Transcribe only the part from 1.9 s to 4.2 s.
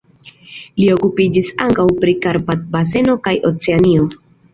pri Karpat-baseno kaj Oceanio.